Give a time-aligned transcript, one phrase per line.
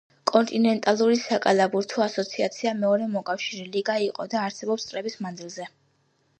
[0.29, 5.73] კონტინენტალური საკალათბურთო ასოციაცია მეორე მოკავშირე ლიგა იყო და არსებობდა წლების მანძილზე.